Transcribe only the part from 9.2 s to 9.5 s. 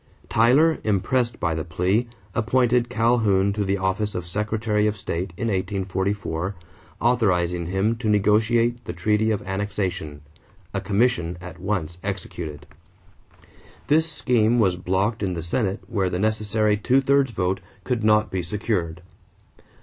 of